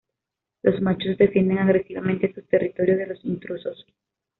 [0.63, 3.85] Los machos defienden agresivamente sus territorios de los intrusos.